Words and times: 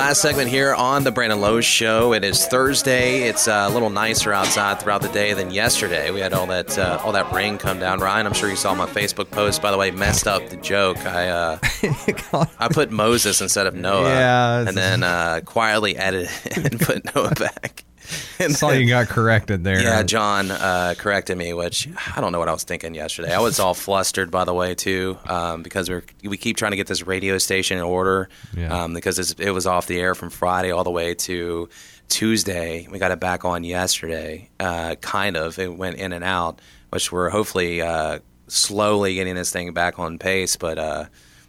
last 0.00 0.22
segment 0.22 0.48
here 0.48 0.74
on 0.74 1.04
the 1.04 1.12
Brandon 1.12 1.38
Lowe 1.42 1.60
Show. 1.60 2.14
It 2.14 2.24
is 2.24 2.46
Thursday. 2.46 3.24
It's 3.24 3.46
uh, 3.46 3.66
a 3.68 3.70
little 3.70 3.90
nicer 3.90 4.32
outside 4.32 4.80
throughout 4.80 5.02
the 5.02 5.10
day 5.10 5.34
than 5.34 5.50
yesterday. 5.50 6.10
We 6.10 6.20
had 6.20 6.32
all 6.32 6.46
that 6.46 6.78
uh, 6.78 6.98
all 7.04 7.12
that 7.12 7.30
rain 7.32 7.58
come 7.58 7.78
down. 7.78 8.00
Ryan, 8.00 8.26
I'm 8.26 8.32
sure 8.32 8.48
you 8.48 8.56
saw 8.56 8.74
my 8.74 8.86
Facebook 8.86 9.30
post. 9.30 9.60
By 9.60 9.70
the 9.70 9.76
way, 9.76 9.90
messed 9.90 10.26
up 10.26 10.48
the 10.48 10.56
joke. 10.56 10.96
I 11.04 11.28
uh, 11.28 11.58
I 12.58 12.68
put 12.68 12.90
Moses 12.90 13.42
instead 13.42 13.66
of 13.66 13.74
Noah, 13.74 14.08
Yeah, 14.08 14.60
and 14.66 14.74
then 14.74 15.02
uh, 15.02 15.42
quietly 15.44 15.98
edited 15.98 16.30
and 16.56 16.80
put 16.80 17.14
Noah 17.14 17.34
back. 17.34 17.84
And 18.40 18.54
Saw 18.56 18.70
you 18.70 18.88
got 18.88 19.08
corrected 19.08 19.64
there. 19.64 19.80
yeah, 19.82 20.02
John 20.02 20.50
uh, 20.50 20.94
corrected 20.96 21.36
me, 21.36 21.52
which 21.52 21.88
I 22.16 22.20
don't 22.22 22.32
know 22.32 22.38
what 22.38 22.48
I 22.48 22.52
was 22.52 22.64
thinking 22.64 22.94
yesterday. 22.94 23.34
I 23.34 23.38
was 23.40 23.60
all 23.60 23.74
flustered, 23.74 24.30
by 24.30 24.44
the 24.44 24.54
way, 24.54 24.74
too, 24.74 25.18
um, 25.26 25.62
because 25.62 25.90
we 25.90 26.00
we 26.24 26.36
keep 26.38 26.56
trying 26.56 26.70
to 26.70 26.76
get 26.76 26.86
this 26.86 27.06
radio 27.06 27.36
station 27.38 27.76
in 27.76 27.84
order 27.84 28.28
Yeah. 28.56 28.84
um, 28.84 28.94
because 28.94 29.18
it's, 29.18 29.32
it 29.32 29.50
was 29.50 29.66
off 29.66 29.86
the 29.86 30.00
air 30.00 30.14
from 30.14 30.30
Friday 30.30 30.70
all 30.70 30.84
the 30.84 30.90
way 30.90 31.14
to 31.14 31.68
Tuesday. 32.08 32.88
We 32.90 32.98
got 32.98 33.10
it 33.10 33.20
back 33.20 33.44
on 33.44 33.62
yesterday, 33.64 34.48
uh, 34.58 34.94
kind 35.00 35.36
of. 35.36 35.58
It 35.58 35.74
went 35.76 35.96
in 35.96 36.12
and 36.12 36.24
out, 36.24 36.60
which 36.90 37.12
we're 37.12 37.28
hopefully 37.30 37.82
uh, 37.82 38.20
slowly 38.48 39.14
getting 39.16 39.34
this 39.34 39.52
thing 39.52 39.72
back 39.72 39.98
on 39.98 40.18
pace, 40.18 40.56
but. 40.56 40.78
Uh, 40.78 41.04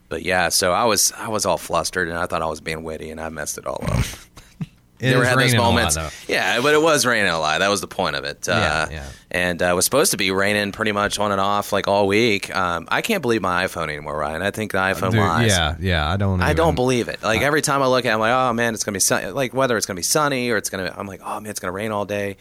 but 0.10 0.24
yeah, 0.24 0.50
so 0.50 0.74
I 0.74 0.84
was 0.84 1.14
I 1.18 1.30
was 1.30 1.46
all 1.46 1.58
flustered 1.58 2.10
and 2.10 2.18
I 2.18 2.26
thought 2.26 2.42
I 2.42 2.46
was 2.48 2.60
being 2.60 2.84
witty 2.84 3.12
and 3.12 3.22
I 3.22 3.30
messed 3.30 3.58
it 3.58 3.66
all 3.66 3.82
up. 3.88 4.04
It 5.02 5.08
You 5.10 5.14
ever 5.16 5.24
is 5.24 5.28
had 5.30 5.38
those 5.40 5.46
raining 5.46 5.60
lot, 5.60 5.74
moments? 5.74 6.30
yeah, 6.30 6.62
but 6.62 6.74
it 6.76 6.82
was 6.82 7.06
raining 7.06 7.32
a 7.32 7.40
lot. 7.40 7.60
That 7.60 7.70
was 7.70 7.82
the 7.82 7.88
point 7.88 8.16
of 8.16 8.24
it. 8.24 8.48
Uh, 8.48 8.52
Yeah, 8.52 8.88
yeah. 8.92 9.06
And 9.32 9.62
uh, 9.64 9.66
it 9.68 9.74
was 9.76 9.86
supposed 9.86 10.12
to 10.12 10.18
be 10.18 10.30
raining 10.32 10.72
pretty 10.74 10.92
much 10.92 11.18
on 11.18 11.32
and 11.32 11.40
off 11.42 11.72
like 11.74 11.88
all 11.88 12.06
week. 12.08 12.54
Um, 12.56 12.88
I 12.92 13.02
can't 13.02 13.22
believe 13.22 13.42
my 13.42 13.66
iPhone 13.66 13.84
anymore, 13.90 14.18
Ryan. 14.18 14.42
I 14.42 14.52
think 14.52 14.74
the 14.74 14.78
iPhone 14.78 15.12
Dude, 15.12 15.20
lies. 15.22 15.48
yeah, 15.50 15.76
yeah. 15.80 16.08
I 16.10 16.18
don't. 16.18 16.40
I 16.42 16.48
even- 16.52 16.58
don't 16.58 16.76
believe 16.76 17.08
it. 17.08 17.24
Like 17.24 17.42
every 17.42 17.62
time 17.62 17.82
I 17.82 17.88
look 17.88 18.06
at 18.06 18.10
it, 18.10 18.14
I'm 18.14 18.20
like, 18.20 18.34
oh 18.34 18.54
man, 18.54 18.74
it's 18.74 18.84
gonna 18.84 18.96
be 18.96 19.00
sunny. 19.00 19.28
Like 19.32 19.54
whether 19.54 19.76
it's 19.78 19.86
gonna 19.86 19.98
be 19.98 20.04
sunny 20.04 20.50
or 20.52 20.58
it's 20.58 20.70
gonna, 20.70 20.94
I'm 20.96 21.08
like, 21.08 21.22
oh 21.24 21.40
man, 21.40 21.50
it's 21.50 21.60
gonna 21.60 21.72
rain 21.72 21.92
all 21.92 22.06
day. 22.06 22.38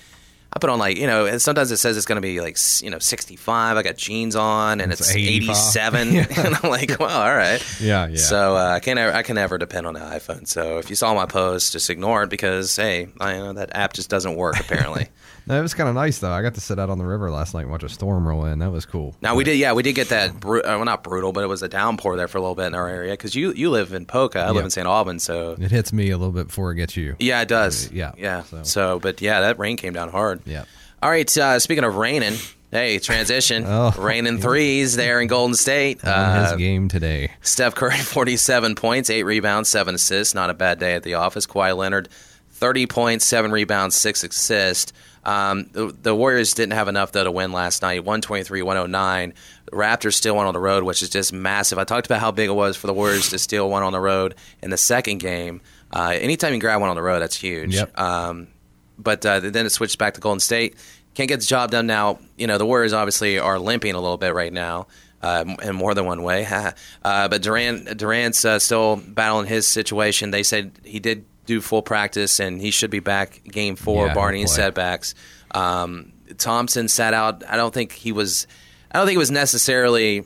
I 0.53 0.59
put 0.59 0.69
on 0.69 0.79
like 0.79 0.97
you 0.97 1.06
know, 1.06 1.27
and 1.27 1.41
sometimes 1.41 1.70
it 1.70 1.77
says 1.77 1.97
it's 1.97 2.06
gonna 2.06 2.20
be 2.20 2.41
like 2.41 2.59
you 2.83 2.91
know 2.91 2.98
65. 2.98 3.77
I 3.77 3.83
got 3.83 3.97
jeans 3.97 4.34
on 4.34 4.81
and 4.81 4.91
It's 4.91 5.01
it's, 5.01 5.15
85. 5.17 5.51
87, 5.51 6.09
and 6.45 6.56
I'm 6.56 6.70
like, 6.70 6.98
well, 6.98 7.09
all 7.23 7.34
right. 7.34 7.65
Yeah, 7.81 8.06
yeah. 8.09 8.17
So 8.17 8.56
uh, 8.56 8.71
I 8.71 8.81
can 8.81 8.97
never, 8.97 9.17
I 9.17 9.23
can 9.23 9.37
never 9.37 9.59
depend 9.59 9.87
on 9.87 9.95
the 9.95 10.01
iPhone. 10.01 10.48
So 10.48 10.78
if 10.78 10.91
you 10.91 10.97
saw 10.97 11.15
my 11.15 11.27
post, 11.27 11.73
just 11.73 11.89
ignore 11.89 12.25
it 12.25 12.31
because 12.31 12.75
hey, 12.75 13.09
I 13.21 13.34
know 13.34 13.53
that 13.53 13.75
app 13.77 13.93
just 13.93 14.11
doesn't 14.11 14.34
work 14.37 14.59
apparently. 14.59 15.09
It 15.51 15.61
was 15.62 15.75
kind 15.75 15.89
of 15.89 15.95
nice 15.95 16.19
though. 16.19 16.31
I 16.33 16.43
got 16.43 16.55
to 16.55 16.61
sit 16.61 16.79
out 16.79 16.91
on 16.91 16.98
the 16.98 17.05
river 17.05 17.31
last 17.31 17.55
night 17.55 17.62
and 17.62 17.70
watch 17.70 17.83
a 17.83 17.89
storm 17.89 18.27
roll 18.27 18.45
in. 18.45 18.59
That 18.61 18.70
was 18.70 18.87
cool. 18.87 19.15
Now 19.20 19.34
we 19.34 19.45
did, 19.45 19.56
yeah, 19.59 19.73
we 19.73 19.83
did 19.83 19.95
get 19.95 20.09
that. 20.11 20.39
Bru- 20.39 20.61
uh, 20.61 20.77
well, 20.77 20.84
not 20.84 21.03
brutal, 21.03 21.33
but 21.33 21.43
it 21.45 21.48
was 21.48 21.62
a 21.62 21.69
downpour 21.69 22.17
there 22.17 22.29
for 22.29 22.39
a 22.39 22.41
little 22.41 22.55
bit 22.55 22.67
in 22.67 22.75
our 22.75 22.89
area 22.89 23.12
because 23.12 23.34
you 23.34 23.53
you 23.53 23.71
live 23.71 23.93
in 23.93 24.06
Poca, 24.06 24.41
I 24.41 24.51
live 24.51 24.65
in 24.65 24.71
St. 24.71 24.87
Albans, 24.87 25.23
so 25.25 25.56
It 25.61 25.71
hits 25.71 25.93
me 25.93 26.11
a 26.11 26.17
little 26.19 26.33
bit 26.33 26.47
before 26.48 26.73
it 26.73 26.77
gets 26.77 26.97
you. 26.97 27.17
yeah, 27.19 27.41
it 27.43 27.48
does. 27.48 27.91
Yeah, 27.93 28.12
yeah. 28.17 28.43
So. 28.45 28.62
so- 28.62 28.98
but 29.01 29.21
yeah, 29.21 29.41
that 29.41 29.59
rain 29.59 29.77
came 29.77 29.93
down 29.93 30.11
hard. 30.11 30.43
Yeah. 30.47 30.65
All 31.03 31.11
right. 31.11 31.37
Uh, 31.37 31.59
speaking 31.59 31.84
of 31.84 31.97
raining, 31.97 32.34
hey, 32.71 32.98
transition, 32.98 33.65
Oh. 33.67 33.93
raining 33.98 34.39
threes 34.39 34.95
there 34.97 35.21
in 35.21 35.28
Golden 35.28 35.55
State. 35.56 36.05
On 36.05 36.11
Uh, 36.11 36.51
his 36.51 36.59
game 36.59 36.89
today. 36.89 37.31
Steph 37.41 37.75
Curry, 37.75 37.97
47 37.98 38.75
points, 38.75 39.09
8 39.09 39.23
rebounds, 39.23 39.69
7 39.71 39.95
assists. 39.95 40.34
Not 40.34 40.51
a 40.51 40.55
bad 40.55 40.78
day 40.78 40.95
at 40.95 41.03
the 41.03 41.15
office. 41.15 41.47
Kawhi 41.47 41.75
Leonard, 41.77 42.09
30 42.61 42.86
points, 42.86 43.25
7 43.25 43.50
rebounds, 43.50 43.97
6 43.97 44.22
assists. 44.22 44.92
Um, 45.25 45.69
the, 45.72 45.94
the 46.03 46.14
Warriors 46.14 46.55
didn't 46.55 46.72
have 46.72 46.89
enough, 46.89 47.12
though, 47.12 47.25
to 47.25 47.30
win 47.30 47.53
last 47.53 47.83
night 47.83 48.05
123 48.05 48.62
109. 48.62 49.34
The 49.66 49.70
Raptors 49.72 50.14
still 50.14 50.36
won 50.36 50.47
on 50.47 50.55
the 50.55 50.61
road, 50.61 50.84
which 50.84 51.03
is 51.03 51.08
just 51.08 51.33
massive. 51.33 51.78
I 51.78 51.84
talked 51.84 52.06
about 52.06 52.20
how 52.20 52.31
big 52.31 52.48
it 52.48 52.53
was 52.53 52.77
for 52.77 52.86
the 52.86 52.94
Warriors 52.94 53.31
to 53.31 53.38
steal 53.38 53.69
one 53.69 53.83
on 53.83 53.92
the 53.92 54.00
road 54.00 54.34
in 54.62 54.70
the 54.70 54.77
second 54.77 55.19
game. 55.19 55.61
Uh, 55.92 56.16
anytime 56.20 56.55
you 56.55 56.61
grab 56.61 56.81
one 56.81 56.91
on 56.91 56.97
the 56.97 57.03
road, 57.03 57.20
that's 57.20 57.36
huge. 57.36 57.75
Yep. 57.75 57.98
Um, 57.98 58.48
but 58.98 59.25
uh, 59.25 59.41
then 59.41 59.66
it 59.66 59.70
switched 59.70 59.98
back 59.98 60.14
to 60.14 60.20
Golden 60.20 60.41
State. 60.41 60.77
Can't 61.14 61.28
get 61.28 61.41
the 61.41 61.47
job 61.47 61.71
done 61.71 61.87
now. 61.87 62.19
You 62.37 62.47
know, 62.47 62.59
the 62.59 62.66
Warriors 62.66 62.92
obviously 62.92 63.38
are 63.38 63.59
limping 63.59 63.94
a 63.94 64.00
little 64.00 64.19
bit 64.19 64.34
right 64.34 64.53
now. 64.53 64.87
Uh, 65.22 65.44
in 65.62 65.77
more 65.77 65.92
than 65.92 66.06
one 66.06 66.22
way, 66.22 66.47
uh, 67.04 67.28
but 67.28 67.42
Durant 67.42 67.98
Durant's 67.98 68.42
uh, 68.42 68.59
still 68.59 68.97
battling 68.97 69.47
his 69.47 69.66
situation. 69.66 70.31
They 70.31 70.42
said 70.42 70.72
he 70.82 70.98
did 70.98 71.27
do 71.50 71.61
full 71.61 71.83
practice 71.83 72.38
and 72.38 72.61
he 72.61 72.71
should 72.71 72.91
be 72.91 73.00
back 73.00 73.43
game 73.44 73.75
four, 73.75 74.06
Yeah, 74.06 74.15
barring 74.15 74.47
setbacks. 74.47 75.15
Um, 75.50 76.12
Thompson 76.38 76.87
sat 76.87 77.12
out. 77.12 77.43
I 77.49 77.56
don't 77.56 77.75
think 77.75 77.91
he 77.91 78.12
was. 78.12 78.47
I 78.93 78.99
don't 78.99 79.06
think 79.06 79.16
it 79.16 79.19
was 79.19 79.33
necessarily 79.33 80.25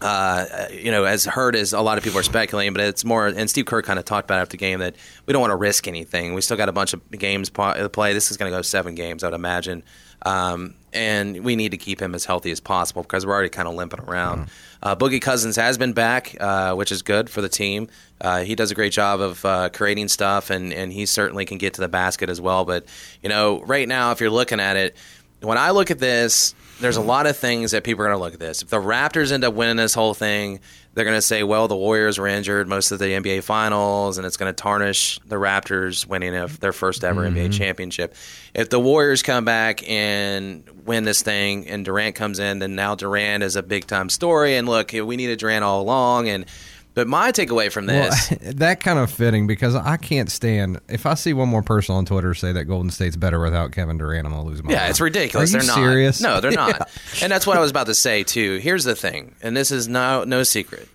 uh, 0.00 0.66
you 0.72 0.90
know, 0.90 1.04
as 1.04 1.24
hurt 1.24 1.54
as 1.54 1.72
a 1.72 1.80
lot 1.80 1.98
of 1.98 2.04
people 2.04 2.18
are 2.18 2.24
speculating, 2.24 2.72
but 2.72 2.82
it's 2.82 3.04
more. 3.04 3.26
And 3.26 3.50
Steve 3.50 3.66
Kerr 3.66 3.82
kind 3.82 3.98
of 3.98 4.04
talked 4.04 4.26
about 4.26 4.40
after 4.40 4.52
the 4.52 4.56
game 4.56 4.80
that 4.80 4.96
we 5.26 5.32
don't 5.32 5.40
want 5.40 5.50
to 5.50 5.56
risk 5.56 5.86
anything. 5.86 6.34
We 6.34 6.40
still 6.40 6.56
got 6.56 6.68
a 6.68 6.72
bunch 6.72 6.94
of 6.94 7.10
games 7.10 7.50
to 7.50 7.88
play. 7.92 8.12
This 8.12 8.30
is 8.30 8.36
going 8.36 8.50
to 8.50 8.56
go 8.56 8.62
seven 8.62 8.94
games, 8.94 9.22
I'd 9.24 9.34
imagine, 9.34 9.82
um, 10.22 10.74
and 10.92 11.44
we 11.44 11.54
need 11.54 11.70
to 11.70 11.76
keep 11.76 12.00
him 12.00 12.14
as 12.14 12.24
healthy 12.24 12.50
as 12.50 12.60
possible 12.60 13.02
because 13.02 13.26
we're 13.26 13.32
already 13.32 13.48
kind 13.50 13.68
of 13.68 13.74
limping 13.74 14.00
around. 14.00 14.50
Uh, 14.82 14.96
Boogie 14.96 15.20
Cousins 15.20 15.56
has 15.56 15.76
been 15.76 15.92
back, 15.92 16.34
uh, 16.40 16.74
which 16.74 16.90
is 16.90 17.02
good 17.02 17.28
for 17.28 17.42
the 17.42 17.48
team. 17.48 17.88
Uh, 18.20 18.40
he 18.40 18.54
does 18.54 18.70
a 18.70 18.74
great 18.74 18.92
job 18.92 19.20
of 19.20 19.44
uh, 19.44 19.68
creating 19.70 20.08
stuff, 20.08 20.50
and 20.50 20.72
and 20.72 20.92
he 20.92 21.06
certainly 21.06 21.44
can 21.44 21.58
get 21.58 21.74
to 21.74 21.80
the 21.80 21.88
basket 21.88 22.28
as 22.28 22.40
well. 22.40 22.64
But 22.64 22.86
you 23.22 23.28
know, 23.28 23.62
right 23.62 23.86
now, 23.86 24.12
if 24.12 24.20
you're 24.20 24.30
looking 24.30 24.60
at 24.60 24.76
it, 24.76 24.96
when 25.40 25.58
I 25.58 25.70
look 25.70 25.90
at 25.90 25.98
this, 25.98 26.54
there's 26.80 26.96
a 26.96 27.02
lot 27.02 27.26
of 27.26 27.36
things 27.36 27.72
that 27.72 27.84
people 27.84 28.02
are 28.02 28.08
going 28.08 28.18
to 28.18 28.22
look 28.22 28.34
at 28.34 28.40
this. 28.40 28.62
If 28.62 28.68
the 28.68 28.78
Raptors 28.78 29.32
end 29.32 29.44
up 29.44 29.54
winning 29.54 29.76
this 29.76 29.94
whole 29.94 30.14
thing, 30.14 30.60
they're 30.94 31.04
going 31.04 31.16
to 31.16 31.22
say, 31.22 31.42
well, 31.42 31.68
the 31.68 31.76
Warriors 31.76 32.18
were 32.18 32.26
injured 32.26 32.66
most 32.68 32.90
of 32.90 32.98
the 32.98 33.06
NBA 33.06 33.44
finals, 33.44 34.18
and 34.18 34.26
it's 34.26 34.36
going 34.36 34.52
to 34.52 34.56
tarnish 34.56 35.20
the 35.26 35.36
Raptors 35.36 36.06
winning 36.06 36.32
their 36.32 36.72
first 36.72 37.04
ever 37.04 37.22
NBA 37.22 37.34
mm-hmm. 37.34 37.50
championship. 37.50 38.14
If 38.54 38.70
the 38.70 38.80
Warriors 38.80 39.22
come 39.22 39.44
back 39.44 39.88
and 39.88 40.68
win 40.84 41.04
this 41.04 41.22
thing, 41.22 41.68
and 41.68 41.84
Durant 41.84 42.16
comes 42.16 42.38
in, 42.38 42.58
then 42.58 42.74
now 42.74 42.94
Durant 42.94 43.42
is 43.42 43.56
a 43.56 43.62
big 43.62 43.86
time 43.86 44.08
story. 44.08 44.56
And 44.56 44.68
look, 44.68 44.92
we 44.92 45.16
needed 45.16 45.38
Durant 45.38 45.64
all 45.64 45.82
along. 45.82 46.28
And 46.28 46.46
but 46.94 47.06
my 47.06 47.32
takeaway 47.32 47.70
from 47.70 47.86
this, 47.86 48.30
Well, 48.30 48.38
that 48.56 48.80
kind 48.80 48.98
of 48.98 49.10
fitting 49.10 49.46
because 49.46 49.74
I 49.74 49.96
can't 49.96 50.30
stand 50.30 50.80
if 50.88 51.06
I 51.06 51.14
see 51.14 51.32
one 51.32 51.48
more 51.48 51.62
person 51.62 51.94
on 51.94 52.04
Twitter 52.06 52.34
say 52.34 52.52
that 52.52 52.64
Golden 52.64 52.90
State's 52.90 53.16
better 53.16 53.40
without 53.40 53.72
Kevin 53.72 53.98
Durant, 53.98 54.26
I'm 54.26 54.32
gonna 54.32 54.44
lose 54.44 54.62
my 54.62 54.72
Yeah, 54.72 54.78
mind. 54.80 54.90
it's 54.90 55.00
ridiculous. 55.00 55.52
They're 55.52 55.62
not. 55.62 55.74
serious? 55.74 56.20
No, 56.20 56.40
they're 56.40 56.50
not. 56.66 56.90
And 57.22 57.30
that's 57.30 57.46
what 57.46 57.56
I 57.56 57.60
was 57.60 57.70
about 57.70 57.86
to 57.86 57.94
say 57.94 58.22
too. 58.24 58.58
Here's 58.58 58.84
the 58.84 58.96
thing, 58.96 59.34
and 59.42 59.56
this 59.56 59.70
is 59.70 59.88
no 59.88 60.24
no 60.24 60.42
secret. 60.42 60.88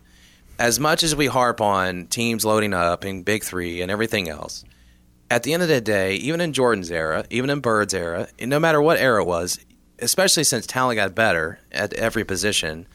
As 0.58 0.80
much 0.80 1.04
as 1.04 1.16
we 1.16 1.26
harp 1.28 1.60
on 1.60 2.08
teams 2.08 2.46
loading 2.46 2.74
up 2.74 3.04
and 3.04 3.26
big 3.26 3.44
three 3.44 3.82
and 3.82 3.92
everything 3.92 4.30
else, 4.30 4.64
at 5.30 5.44
the 5.44 5.54
end 5.54 5.64
of 5.64 5.68
the 5.70 5.82
day, 5.82 6.16
even 6.16 6.40
in 6.40 6.54
Jordan's 6.54 6.90
era, 6.92 7.26
even 7.30 7.50
in 7.50 7.60
Bird's 7.60 7.94
era, 7.94 8.28
no 8.40 8.58
matter 8.60 8.82
what 8.82 8.98
era 8.98 9.22
it 9.22 9.28
was, 9.28 9.60
especially 10.00 10.44
since 10.46 10.66
talent 10.66 10.96
got 10.98 11.14
better 11.16 11.60
at 11.74 11.92
every 11.94 12.24
position, 12.24 12.88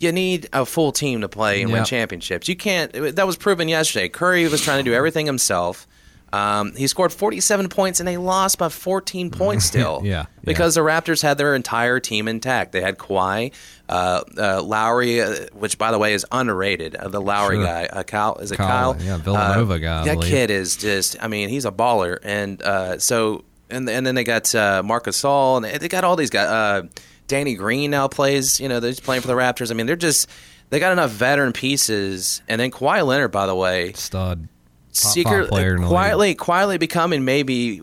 you 0.00 0.10
need 0.10 0.48
a 0.52 0.66
full 0.66 0.90
team 0.92 1.20
to 1.20 1.28
play 1.28 1.62
and 1.62 1.70
win 1.70 1.84
championships. 1.84 2.48
You 2.48 2.56
can't. 2.56 2.92
That 3.16 3.26
was 3.26 3.36
proven 3.36 3.68
yesterday. 3.68 4.08
Curry 4.08 4.48
was 4.48 4.60
trying 4.62 4.78
to 4.84 4.90
do 4.90 4.94
everything 4.94 5.26
himself. 5.26 5.86
Um, 6.32 6.76
he 6.76 6.86
scored 6.86 7.12
47 7.12 7.68
points 7.70 7.98
and 8.00 8.06
they 8.06 8.16
lost 8.16 8.56
by 8.58 8.68
14 8.68 9.30
points 9.42 9.64
still. 9.64 10.00
Yeah, 10.04 10.10
yeah. 10.10 10.24
Because 10.44 10.76
the 10.76 10.80
Raptors 10.80 11.22
had 11.22 11.38
their 11.38 11.56
entire 11.56 11.98
team 11.98 12.28
intact. 12.28 12.70
They 12.70 12.80
had 12.80 12.98
Kawhi, 12.98 13.52
uh, 13.88 14.22
uh, 14.38 14.62
Lowry, 14.62 15.20
uh, 15.20 15.46
which 15.54 15.76
by 15.76 15.90
the 15.90 15.98
way 15.98 16.14
is 16.14 16.24
underrated. 16.30 16.94
Uh, 16.94 17.08
the 17.08 17.20
Lowry 17.20 17.56
Sure. 17.56 17.64
guy, 17.64 17.86
uh, 17.86 18.02
Kyle, 18.04 18.36
is 18.36 18.52
it 18.52 18.58
Kyle, 18.58 18.94
Kyle? 18.94 19.02
yeah, 19.02 19.16
Villanova 19.16 19.74
Uh, 19.74 19.78
guy, 19.78 20.04
That 20.04 20.22
kid 20.22 20.50
is 20.52 20.76
just. 20.76 21.16
I 21.20 21.26
mean, 21.26 21.48
he's 21.48 21.64
a 21.64 21.72
baller. 21.72 22.18
And 22.22 22.62
uh, 22.62 23.00
so, 23.00 23.42
and 23.68 23.90
and 23.90 24.06
then 24.06 24.14
they 24.14 24.22
got 24.24 24.54
uh, 24.54 24.82
Marcus 24.84 25.20
Gasol, 25.20 25.56
and 25.56 25.64
they- 25.64 25.78
they 25.78 25.88
got 25.88 26.04
all 26.04 26.14
these 26.14 26.30
guys. 26.30 26.88
Danny 27.30 27.54
Green 27.54 27.90
now 27.90 28.08
plays. 28.08 28.60
You 28.60 28.68
know, 28.68 28.80
they're 28.80 28.92
playing 28.92 29.22
for 29.22 29.28
the 29.28 29.34
Raptors. 29.34 29.70
I 29.70 29.74
mean, 29.74 29.86
they're 29.86 29.96
just. 29.96 30.28
They 30.68 30.78
got 30.78 30.92
enough 30.92 31.10
veteran 31.10 31.52
pieces, 31.52 32.42
and 32.46 32.60
then 32.60 32.70
Kawhi 32.70 33.04
Leonard, 33.04 33.32
by 33.32 33.46
the 33.46 33.56
way, 33.56 33.92
Stud. 33.94 34.48
Secret 34.92 35.48
player 35.48 35.74
in 35.76 35.82
the 35.82 35.88
quietly 35.88 36.34
quietly 36.34 36.78
becoming 36.78 37.24
maybe 37.24 37.80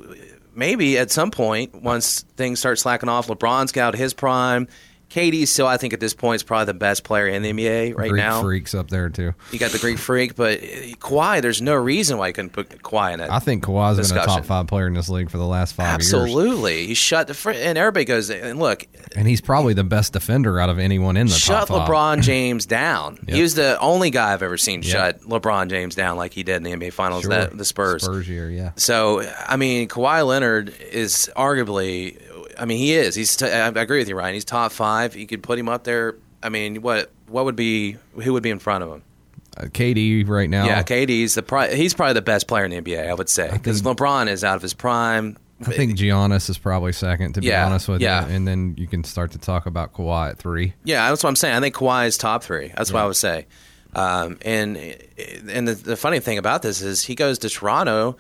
maybe 0.54 0.98
at 0.98 1.10
some 1.12 1.32
point 1.32 1.82
once 1.82 2.22
things 2.36 2.60
start 2.60 2.80
slacking 2.80 3.08
off 3.08 3.28
lebron's 3.28 3.72
got 3.72 3.96
his 3.96 4.14
prime 4.14 4.68
KD's 5.10 5.50
still, 5.50 5.68
I 5.68 5.78
think, 5.78 5.94
at 5.94 6.00
this 6.00 6.14
point, 6.14 6.36
is 6.38 6.44
probably 6.44 6.66
the 6.66 6.74
best 6.74 7.04
player 7.04 7.28
in 7.28 7.42
the 7.42 7.52
NBA 7.54 7.96
right 7.98 8.10
Greek 8.10 8.22
now. 8.22 8.42
freaks 8.42 8.76
up 8.76 8.90
there 8.90 9.10
too. 9.10 9.34
You 9.52 9.60
got 9.60 9.72
the 9.72 9.80
Greek 9.80 9.98
freak, 9.98 10.36
but 10.36 10.60
uh, 10.60 10.66
Kawhi, 11.00 11.42
there's 11.42 11.62
no 11.62 11.76
reason 11.76 12.18
why 12.18 12.28
you 12.28 12.34
couldn't 12.34 12.52
put 12.52 12.70
Kawhi 12.70 13.14
in 13.14 13.20
that. 13.20 13.32
I 13.32 13.40
think 13.40 13.64
Kawhi's 13.64 14.10
been 14.12 14.18
a 14.20 14.26
top 14.26 14.44
five 14.46 14.68
player 14.68 14.88
in 14.88 14.94
this 14.94 15.08
league 15.10 15.30
for 15.30 15.38
the 15.38 15.46
last 15.48 15.76
five 15.76 16.00
years, 16.02 16.14
Absolutely, 16.14 16.88
he 16.88 16.94
shut 16.94 17.28
the 17.28 17.34
fr- 17.34 17.52
and 17.52 17.78
everybody 17.78 18.06
goes 18.06 18.30
and 18.30 18.60
look, 18.60 18.86
and 19.16 19.28
he's 19.28 19.42
probably 19.42 19.74
the 19.74 19.84
best 19.86 20.14
defender 20.14 20.60
out 20.60 20.70
of 20.70 20.78
anyone 20.80 21.16
in 21.18 21.28
the 21.28 21.34
shut 21.34 21.68
top 21.68 21.88
five. 21.88 21.90
LeBron 21.90 22.22
James 22.24 22.66
down. 22.66 23.18
Yep. 23.28 23.36
He 23.36 23.42
was 23.42 23.56
the 23.56 23.80
only 23.80 24.10
guy 24.10 24.34
I've 24.34 24.44
ever 24.44 24.58
seen 24.58 24.82
Yep. 24.82 24.92
shut 24.92 25.22
LeBron 25.22 25.70
James 25.70 25.96
down 25.96 26.18
like 26.18 26.34
he 26.34 26.44
did 26.44 26.58
in 26.58 26.64
the 26.64 26.72
NBA 26.74 26.92
Finals. 26.94 27.22
Sure. 27.24 27.30
That 27.32 27.58
the 27.58 27.66
Spurs. 27.66 28.04
Spurs 28.04 28.28
year, 28.28 28.50
yeah. 28.50 28.72
So 28.76 29.22
I 29.48 29.56
mean, 29.56 29.88
Kawhi 29.88 30.26
Leonard 30.28 30.74
is 30.92 31.30
arguably. 31.36 32.22
I 32.60 32.66
mean, 32.66 32.78
he 32.78 32.94
is. 32.94 33.16
He's. 33.16 33.36
T- 33.36 33.46
I 33.46 33.68
agree 33.68 34.00
with 34.00 34.10
you, 34.10 34.16
Ryan. 34.16 34.34
He's 34.34 34.46
top 34.46 34.72
five. 34.72 35.16
You 35.16 35.28
could 35.28 35.44
put 35.44 35.58
him 35.60 35.70
up 35.70 35.84
there. 35.84 36.16
I 36.42 36.50
mean, 36.50 36.82
what 36.82 37.12
what 37.28 37.46
would 37.46 37.56
be 37.56 37.98
who 38.22 38.34
would 38.34 38.44
be 38.44 38.50
in 38.50 38.60
front 38.60 38.84
of 38.84 38.92
him? 38.92 39.04
Uh, 39.56 39.64
KD 39.66 40.28
right 40.28 40.50
now. 40.50 40.66
Yeah, 40.66 40.84
KD's 40.84 41.36
the 41.36 41.44
pri- 41.44 41.74
he's 41.74 41.94
probably 41.94 42.14
the 42.14 42.22
best 42.22 42.48
player 42.48 42.66
in 42.66 42.72
the 42.72 42.82
NBA. 42.82 43.10
I 43.10 43.14
would 43.14 43.30
say 43.30 43.50
because 43.52 43.82
LeBron 43.82 44.28
is 44.28 44.44
out 44.44 44.56
of 44.56 44.62
his 44.62 44.74
prime. 44.74 45.38
I 45.62 45.72
think 45.72 45.98
Giannis 45.98 46.52
is 46.52 46.60
probably 46.60 46.92
second, 46.94 47.34
to 47.34 47.42
be 47.42 47.48
Yeah, 47.48 47.66
honest 47.66 47.88
with 47.88 48.00
yeah. 48.00 48.28
you. 48.28 48.36
And 48.36 48.48
then 48.48 48.76
you 48.78 48.86
can 48.86 49.04
start 49.04 49.32
to 49.32 49.40
talk 49.40 49.66
about 49.66 49.92
Kawhi 49.94 50.30
at 50.30 50.38
three. 50.38 50.74
Yeah, 50.84 51.10
that's 51.10 51.24
what 51.24 51.30
I'm 51.30 51.36
saying. 51.36 51.56
I 51.56 51.60
think 51.60 51.74
Kawhi 51.74 52.06
is 52.06 52.16
top 52.20 52.44
three. 52.44 52.72
That's 52.78 52.94
what 52.94 53.02
I 53.02 53.08
would 53.08 53.16
say. 53.16 53.48
Um, 53.96 54.38
and 54.44 54.78
and 55.50 55.68
the, 55.68 55.74
the 55.74 55.96
funny 55.98 56.20
thing 56.20 56.38
about 56.38 56.62
this 56.62 56.84
is 56.84 57.02
he 57.04 57.16
goes 57.16 57.40
to 57.40 57.50
Toronto, 57.50 58.18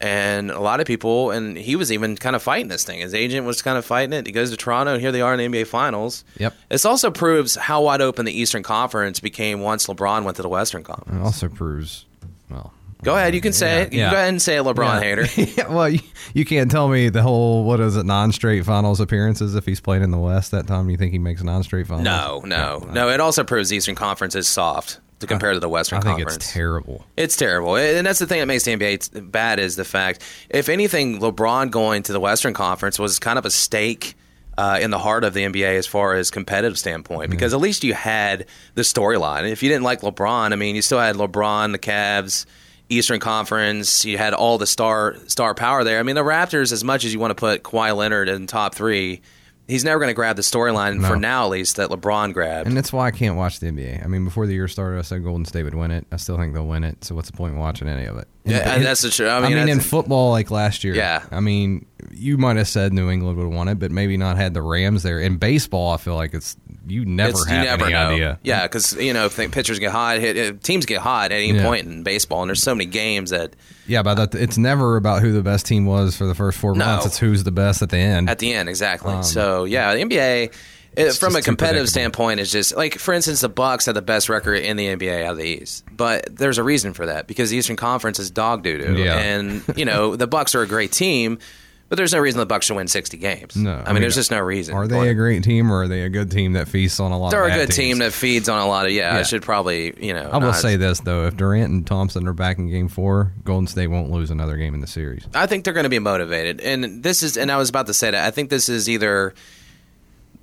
and 0.00 0.50
a 0.50 0.60
lot 0.60 0.80
of 0.80 0.86
people, 0.86 1.30
and 1.30 1.56
he 1.56 1.76
was 1.76 1.90
even 1.92 2.16
kind 2.16 2.36
of 2.36 2.42
fighting 2.42 2.68
this 2.68 2.84
thing. 2.84 3.00
His 3.00 3.14
agent 3.14 3.46
was 3.46 3.62
kind 3.62 3.78
of 3.78 3.84
fighting 3.84 4.12
it. 4.12 4.26
He 4.26 4.32
goes 4.32 4.50
to 4.50 4.56
Toronto, 4.56 4.92
and 4.94 5.00
here 5.00 5.12
they 5.12 5.20
are 5.20 5.34
in 5.34 5.52
the 5.52 5.58
NBA 5.58 5.66
Finals. 5.66 6.24
Yep. 6.38 6.54
This 6.68 6.84
also 6.84 7.10
proves 7.10 7.54
how 7.54 7.82
wide 7.82 8.00
open 8.00 8.24
the 8.26 8.32
Eastern 8.38 8.62
Conference 8.62 9.20
became 9.20 9.60
once 9.60 9.86
LeBron 9.86 10.24
went 10.24 10.36
to 10.36 10.42
the 10.42 10.48
Western 10.48 10.82
Conference. 10.82 11.18
It 11.20 11.22
also 11.24 11.48
proves, 11.48 12.04
well. 12.50 12.72
Go 13.02 13.16
ahead, 13.16 13.34
you 13.34 13.42
can 13.42 13.52
say 13.52 13.82
it. 13.82 13.92
You 13.92 13.98
Yeah. 13.98 14.06
can 14.06 14.12
go 14.12 14.16
ahead 14.16 14.28
and 14.30 14.40
say 14.42 14.56
it, 14.56 14.62
LeBron 14.64 15.02
hater. 15.02 15.26
yeah, 15.58 15.68
well, 15.68 15.90
you, 15.90 16.00
you 16.32 16.44
can't 16.46 16.70
tell 16.70 16.88
me 16.88 17.10
the 17.10 17.20
whole, 17.22 17.62
what 17.64 17.78
is 17.78 17.96
it, 17.96 18.06
non 18.06 18.32
straight 18.32 18.64
finals 18.64 18.98
appearances 18.98 19.54
if 19.54 19.66
he's 19.66 19.80
played 19.80 20.00
in 20.00 20.10
the 20.10 20.18
West 20.18 20.52
that 20.52 20.66
time. 20.66 20.88
You 20.88 20.96
think 20.96 21.12
he 21.12 21.18
makes 21.18 21.42
non 21.42 21.62
straight 21.62 21.86
finals? 21.86 22.04
No, 22.04 22.40
no, 22.46 22.78
no. 22.92 23.10
It 23.10 23.20
also 23.20 23.44
proves 23.44 23.68
the 23.68 23.76
Eastern 23.76 23.94
Conference 23.94 24.34
is 24.34 24.48
soft 24.48 25.00
to 25.20 25.26
compare 25.26 25.52
to 25.52 25.60
the 25.60 25.68
Western 25.68 25.98
I 25.98 26.02
think 26.02 26.16
Conference. 26.18 26.36
it's 26.36 26.52
terrible. 26.52 27.04
It's 27.16 27.36
terrible, 27.36 27.76
and 27.76 28.06
that's 28.06 28.18
the 28.18 28.26
thing 28.26 28.40
that 28.40 28.46
makes 28.46 28.64
the 28.64 28.76
NBA 28.76 29.30
bad 29.30 29.58
is 29.58 29.76
the 29.76 29.84
fact. 29.84 30.22
If 30.50 30.68
anything, 30.68 31.20
LeBron 31.20 31.70
going 31.70 32.02
to 32.04 32.12
the 32.12 32.20
Western 32.20 32.54
Conference 32.54 32.98
was 32.98 33.18
kind 33.18 33.38
of 33.38 33.46
a 33.46 33.50
stake 33.50 34.14
uh, 34.56 34.78
in 34.80 34.90
the 34.90 34.98
heart 34.98 35.24
of 35.24 35.34
the 35.34 35.44
NBA 35.44 35.76
as 35.76 35.86
far 35.86 36.14
as 36.14 36.30
competitive 36.30 36.78
standpoint, 36.78 37.30
because 37.30 37.54
at 37.54 37.60
least 37.60 37.84
you 37.84 37.94
had 37.94 38.46
the 38.74 38.82
storyline. 38.82 39.50
If 39.50 39.62
you 39.62 39.68
didn't 39.68 39.84
like 39.84 40.00
LeBron, 40.02 40.52
I 40.52 40.56
mean, 40.56 40.76
you 40.76 40.82
still 40.82 41.00
had 41.00 41.16
LeBron, 41.16 41.72
the 41.72 41.78
Cavs. 41.78 42.46
Eastern 42.90 43.18
Conference, 43.18 44.04
you 44.04 44.18
had 44.18 44.34
all 44.34 44.58
the 44.58 44.66
star 44.66 45.16
star 45.26 45.54
power 45.54 45.84
there. 45.84 45.98
I 45.98 46.02
mean, 46.02 46.16
the 46.16 46.22
Raptors, 46.22 46.70
as 46.70 46.84
much 46.84 47.06
as 47.06 47.14
you 47.14 47.18
want 47.18 47.30
to 47.30 47.34
put 47.34 47.62
Kawhi 47.62 47.96
Leonard 47.96 48.28
in 48.28 48.46
top 48.46 48.74
three, 48.74 49.22
he's 49.68 49.84
never 49.84 49.98
going 49.98 50.08
to 50.10 50.14
grab 50.14 50.36
the 50.36 50.42
storyline 50.42 50.98
No. 51.00 51.08
for 51.08 51.16
now, 51.16 51.44
at 51.44 51.50
least 51.50 51.76
that 51.76 51.90
LeBron 51.90 52.32
grabbed. 52.34 52.66
And 52.68 52.76
that's 52.76 52.92
why 52.92 53.06
I 53.06 53.10
can't 53.10 53.36
watch 53.36 53.60
the 53.60 53.66
NBA. 53.68 54.04
I 54.04 54.08
mean, 54.08 54.24
before 54.24 54.46
the 54.46 54.54
year 54.54 54.68
started, 54.68 54.98
I 54.98 55.02
said 55.02 55.24
Golden 55.24 55.44
State 55.44 55.62
would 55.64 55.74
win 55.74 55.90
it. 55.90 56.06
I 56.12 56.16
still 56.16 56.36
think 56.36 56.54
they'll 56.54 56.66
win 56.66 56.84
it. 56.84 57.04
So 57.04 57.14
what's 57.14 57.30
the 57.30 57.36
point 57.36 57.54
in 57.54 57.58
watching 57.58 57.88
any 57.88 58.04
of 58.06 58.16
it? 58.18 58.28
Yeah, 58.44 58.58
And- 58.58 58.70
and 58.72 58.84
that's 58.84 59.00
the 59.02 59.10
truth. 59.10 59.30
I 59.30 59.38
I 59.38 59.40
mean, 59.48 59.54
mean, 59.54 59.68
in 59.68 59.80
football, 59.80 60.30
like 60.30 60.50
last 60.50 60.84
year. 60.84 60.94
Yeah. 60.94 61.22
I 61.30 61.40
mean, 61.40 61.86
you 62.12 62.36
might 62.38 62.56
have 62.56 62.68
said 62.68 62.92
New 62.92 63.10
England 63.10 63.36
would 63.36 63.44
have 63.44 63.52
won 63.52 63.68
it, 63.68 63.78
but 63.78 63.90
maybe 63.90 64.16
not 64.16 64.36
had 64.36 64.54
the 64.54 64.62
Rams 64.62 65.02
there. 65.02 65.20
In 65.20 65.36
baseball, 65.36 65.92
I 65.92 65.96
feel 65.96 66.14
like 66.14 66.34
it's 66.34 66.56
you 66.86 67.04
never 67.04 67.30
It's- 67.30 67.46
have 67.46 67.58
you 67.64 67.70
never 67.70 67.84
any 67.84 67.92
know. 67.94 68.08
idea. 68.10 68.38
Yeah, 68.42 68.62
because 68.64 68.92
you 68.94 69.12
know, 69.12 69.28
pitchers 69.28 69.78
get 69.78 69.90
hot, 69.90 70.18
hit, 70.18 70.36
uh, 70.36 70.56
teams 70.62 70.86
get 70.86 71.00
hot 71.00 71.32
at 71.32 71.36
any 71.36 71.52
Yeah. 71.52 71.62
point 71.64 71.86
in 71.86 72.02
baseball, 72.02 72.42
and 72.42 72.48
there's 72.50 72.62
so 72.62 72.74
many 72.74 72.86
games 72.86 73.30
that 73.30 73.54
Yeah, 73.86 74.02
but 74.02 74.14
that, 74.14 74.34
it's 74.34 74.58
never 74.58 74.96
about 74.96 75.22
who 75.22 75.32
the 75.32 75.42
best 75.42 75.66
team 75.66 75.86
was 75.86 76.16
for 76.16 76.26
the 76.26 76.34
first 76.34 76.58
four 76.58 76.74
No. 76.74 76.84
months. 76.84 77.06
It's 77.06 77.18
who's 77.18 77.44
the 77.44 77.52
best 77.52 77.82
at 77.82 77.88
the 77.90 77.96
end. 77.98 78.28
at 78.30 78.38
the 78.38 78.52
end 78.52 78.68
exactly. 78.68 79.22
so 79.22 79.64
yeah, 79.64 79.94
the 79.94 80.00
NBA. 80.02 80.50
It, 80.96 81.12
from 81.14 81.34
a 81.34 81.42
competitive 81.42 81.88
standpoint, 81.88 82.38
is 82.38 82.52
just 82.52 82.76
like, 82.76 83.00
for 83.00 83.12
instance, 83.12 83.40
the 83.40 83.48
Bucks 83.48 83.86
have 83.86 83.96
the 83.96 84.00
best 84.02 84.28
record 84.28 84.60
in 84.60 84.76
the 84.76 84.86
NBA 84.86 85.24
out 85.24 85.32
of 85.32 85.38
the 85.38 85.42
East, 85.44 85.82
but 85.90 86.24
there's 86.30 86.56
a 86.56 86.62
reason 86.62 86.92
for 86.92 87.06
that 87.06 87.26
because 87.26 87.50
the 87.50 87.56
Eastern 87.56 87.74
Conference 87.74 88.20
is 88.20 88.30
dog 88.30 88.62
doo 88.62 88.78
doo, 88.78 89.02
Yeah. 89.02 89.18
and 89.18 89.62
you 89.74 89.84
know 89.86 90.14
the 90.14 90.28
Bucks 90.28 90.54
are 90.54 90.62
a 90.62 90.68
great 90.68 90.92
team, 90.92 91.40
but 91.88 91.96
there's 91.96 92.12
no 92.12 92.18
reason 92.18 92.38
the 92.40 92.46
Bucks 92.46 92.66
should 92.66 92.76
win 92.76 92.88
60 92.88 93.16
games. 93.18 93.56
No, 93.56 93.82
I 93.86 93.92
mean, 93.92 94.00
there's 94.00 94.14
just 94.14 94.30
no 94.30 94.40
reason. 94.40 94.74
Are 94.74 94.86
they 94.88 95.08
a 95.08 95.14
great 95.14 95.44
team 95.44 95.70
or 95.70 95.82
are 95.82 95.88
they 95.88 96.02
a 96.02 96.08
good 96.08 96.30
team 96.30 96.54
that 96.54 96.66
feasts 96.68 96.98
on 96.98 97.12
a 97.12 97.18
lot 97.18 97.26
of 97.26 97.30
They're 97.32 97.46
of 97.46 97.52
a 97.52 97.56
good 97.56 97.66
teams? 97.66 97.76
team 97.76 97.98
that 97.98 98.12
feeds 98.12 98.48
on 98.48 98.60
a 98.60 98.66
lot 98.66 98.86
of 98.86 98.92
yeah. 98.92 99.16
I 99.16 99.22
should 99.22 99.42
probably 99.42 99.94
you 100.04 100.14
know. 100.14 100.28
I 100.30 100.38
will 100.38 100.48
not- 100.48 100.56
say 100.56 100.76
this 100.76 101.00
though: 101.00 101.26
if 101.26 101.36
Durant 101.36 101.70
and 101.72 101.86
Thompson 101.86 102.26
are 102.26 102.32
back 102.32 102.58
in 102.58 102.68
Game 102.68 102.88
Four, 102.88 103.32
Golden 103.44 103.66
State 103.66 103.88
won't 103.88 104.10
lose 104.10 104.30
another 104.30 104.56
game 104.56 104.74
in 104.74 104.80
the 104.80 104.86
series. 104.86 105.26
I 105.34 105.46
think 105.46 105.64
they're 105.64 105.74
going 105.74 105.84
to 105.84 105.90
be 105.90 105.98
motivated, 105.98 106.60
and 106.60 107.02
this 107.02 107.22
is. 107.22 107.36
And 107.36 107.52
I 107.52 107.56
was 107.58 107.68
about 107.68 107.86
to 107.86 107.94
say 107.94 108.10
that 108.10 108.24
I 108.24 108.30
think 108.30 108.50
this 108.50 108.68
is 108.68 108.88
either. 108.88 109.34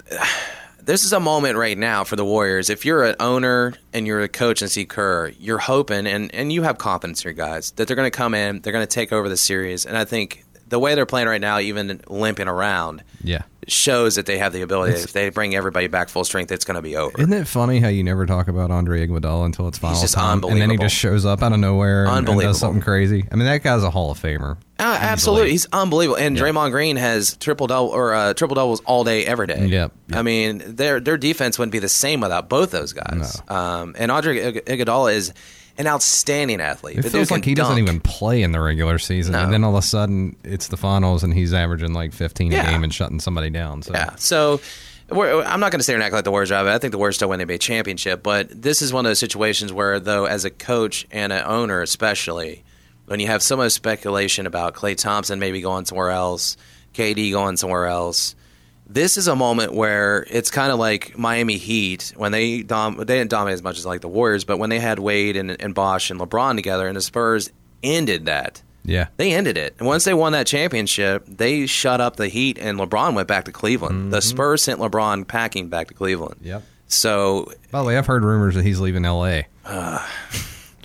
This 0.83 1.03
is 1.03 1.13
a 1.13 1.19
moment 1.19 1.57
right 1.57 1.77
now 1.77 2.03
for 2.03 2.15
the 2.15 2.25
Warriors. 2.25 2.71
If 2.71 2.85
you're 2.85 3.03
an 3.03 3.15
owner 3.19 3.73
and 3.93 4.07
you're 4.07 4.21
a 4.21 4.27
coach 4.27 4.63
and 4.63 4.71
see 4.71 4.83
Kerr, 4.83 5.27
you're 5.39 5.59
hoping 5.59 6.07
and, 6.07 6.33
and 6.33 6.51
you 6.51 6.63
have 6.63 6.79
confidence 6.79 7.23
in 7.23 7.27
your 7.27 7.33
guys 7.35 7.69
that 7.73 7.87
they're 7.87 7.95
going 7.95 8.09
to 8.09 8.17
come 8.17 8.33
in, 8.33 8.61
they're 8.61 8.73
going 8.73 8.85
to 8.85 8.91
take 8.91 9.13
over 9.13 9.29
the 9.29 9.37
series. 9.37 9.85
And 9.85 9.95
I 9.95 10.05
think 10.05 10.43
the 10.71 10.79
way 10.79 10.95
they're 10.95 11.05
playing 11.05 11.27
right 11.27 11.39
now, 11.39 11.59
even 11.59 12.01
limping 12.09 12.47
around, 12.47 13.03
Yeah. 13.23 13.43
shows 13.67 14.15
that 14.15 14.25
they 14.25 14.39
have 14.39 14.51
the 14.53 14.61
ability. 14.63 14.93
if 14.93 15.13
they 15.13 15.29
bring 15.29 15.53
everybody 15.53 15.85
back 15.87 16.09
full 16.09 16.23
strength, 16.23 16.51
it's 16.51 16.65
going 16.65 16.75
to 16.75 16.81
be 16.81 16.97
over. 16.97 17.21
Isn't 17.21 17.31
it 17.33 17.47
funny 17.47 17.79
how 17.79 17.89
you 17.89 18.03
never 18.03 18.25
talk 18.25 18.47
about 18.47 18.71
Andre 18.71 19.05
Iguodala 19.07 19.45
until 19.45 19.67
it's 19.67 19.77
final 19.77 20.01
just 20.01 20.15
time, 20.15 20.43
and 20.43 20.59
then 20.59 20.71
he 20.71 20.77
just 20.77 20.95
shows 20.95 21.25
up 21.25 21.43
out 21.43 21.53
of 21.53 21.59
nowhere 21.59 22.07
and, 22.07 22.27
and 22.27 22.39
does 22.41 22.57
something 22.59 22.81
crazy? 22.81 23.23
I 23.31 23.35
mean, 23.35 23.45
that 23.45 23.61
guy's 23.61 23.83
a 23.83 23.91
Hall 23.91 24.09
of 24.09 24.19
Famer. 24.19 24.57
Ah, 24.79 24.97
absolutely, 24.99 25.51
he's 25.51 25.67
unbelievable. 25.71 26.17
And 26.17 26.35
Draymond 26.35 26.71
Green 26.71 26.95
has 26.95 27.35
triple 27.37 27.67
double 27.67 27.89
or 27.89 28.15
uh, 28.15 28.33
triple 28.33 28.55
doubles 28.55 28.79
all 28.85 29.03
day, 29.03 29.23
every 29.25 29.45
day. 29.45 29.67
Yep. 29.67 29.91
I 30.13 30.23
mean, 30.23 30.63
their 30.65 30.99
their 30.99 31.17
defense 31.17 31.59
wouldn't 31.59 31.71
be 31.71 31.77
the 31.79 31.87
same 31.89 32.19
without 32.21 32.49
both 32.49 32.71
those 32.71 32.93
guys. 32.93 33.39
Um, 33.47 33.93
and 33.99 34.09
Andre 34.09 34.37
Ig- 34.39 34.65
Iguodala 34.65 35.13
is 35.13 35.33
an 35.77 35.87
outstanding 35.87 36.59
athlete. 36.61 36.97
It 36.99 37.09
feels 37.09 37.31
like 37.31 37.45
he 37.45 37.53
doesn't 37.53 37.77
even 37.77 37.99
play 37.99 38.41
in 38.43 38.51
the 38.51 38.59
regular 38.61 38.99
season, 38.99 39.33
No. 39.33 39.39
and 39.43 39.53
then 39.53 39.63
all 39.63 39.75
of 39.75 39.83
a 39.83 39.87
sudden 39.87 40.35
it's 40.43 40.67
the 40.67 40.77
finals, 40.77 41.23
and 41.23 41.33
he's 41.33 41.53
averaging 41.53 41.93
like 41.93 42.13
15 42.13 42.51
Yeah. 42.51 42.67
a 42.67 42.71
game 42.71 42.83
and 42.83 42.93
shutting 42.93 43.19
somebody 43.19 43.49
down. 43.49 43.81
So 43.81 43.93
Yeah. 43.93 44.11
So 44.17 44.59
we're, 45.09 45.41
I'm 45.43 45.59
not 45.59 45.71
going 45.71 45.79
to 45.79 45.83
here 45.91 45.95
and 45.97 46.03
act 46.03 46.13
like 46.13 46.23
the 46.23 46.31
Warriors 46.31 46.51
it. 46.51 46.55
I 46.55 46.77
think 46.77 46.91
the 46.91 46.97
Warriors 46.97 47.15
still 47.17 47.29
win 47.29 47.39
the 47.39 47.45
NBA 47.45 47.59
championship, 47.59 48.23
but 48.23 48.49
this 48.61 48.81
is 48.81 48.93
one 48.93 49.05
of 49.05 49.09
those 49.09 49.19
situations 49.19 49.73
where, 49.73 49.99
though, 49.99 50.25
as 50.25 50.45
a 50.45 50.49
coach 50.49 51.05
and 51.11 51.33
an 51.33 51.43
owner, 51.45 51.81
especially 51.81 52.63
when 53.07 53.19
you 53.19 53.27
have 53.27 53.41
so 53.43 53.57
much 53.57 53.73
speculation 53.73 54.45
about 54.47 54.73
Klay 54.73 54.95
Thompson 54.95 55.37
maybe 55.39 55.59
going 55.61 55.85
somewhere 55.85 56.11
else, 56.11 56.55
KD 56.93 57.31
going 57.31 57.57
somewhere 57.57 57.87
else. 57.87 58.35
This 58.93 59.17
is 59.17 59.27
a 59.27 59.35
moment 59.35 59.73
where 59.73 60.25
it's 60.29 60.51
kind 60.51 60.71
of 60.71 60.79
like 60.79 61.17
Miami 61.17 61.57
Heat 61.57 62.13
when 62.17 62.31
they 62.31 62.61
dom- 62.61 62.97
they 62.97 63.17
didn't 63.17 63.29
dominate 63.29 63.53
as 63.53 63.63
much 63.63 63.77
as 63.77 63.85
like 63.85 64.01
the 64.01 64.07
Warriors, 64.09 64.43
but 64.43 64.57
when 64.57 64.69
they 64.69 64.79
had 64.79 64.99
Wade 64.99 65.35
and, 65.37 65.51
and 65.61 65.73
Bosh 65.73 66.09
and 66.11 66.19
LeBron 66.19 66.55
together, 66.55 66.87
and 66.87 66.95
the 66.97 67.01
Spurs 67.01 67.51
ended 67.83 68.25
that. 68.25 68.61
yeah, 68.83 69.07
They 69.17 69.31
ended 69.33 69.57
it. 69.57 69.75
And 69.79 69.87
once 69.87 70.03
they 70.03 70.13
won 70.13 70.33
that 70.33 70.45
championship, 70.47 71.23
they 71.27 71.65
shut 71.67 72.01
up 72.01 72.15
the 72.17 72.27
Heat, 72.27 72.57
and 72.59 72.77
LeBron 72.79 73.13
went 73.15 73.27
back 73.27 73.45
to 73.45 73.51
Cleveland. 73.51 74.11
The 74.11 74.21
Spurs 74.21 74.63
sent 74.63 74.79
LeBron 74.79 75.27
packing 75.27 75.69
back 75.69 75.87
to 75.87 75.93
Cleveland. 75.93 76.37
yep. 76.41 76.63
So 76.87 77.49
By 77.71 77.79
the 77.79 77.85
way, 77.85 77.97
I've 77.97 78.05
heard 78.07 78.23
rumors 78.25 78.55
that 78.55 78.65
he's 78.65 78.79
leaving 78.81 79.05
L.A. 79.05 79.47
I, 79.65 80.05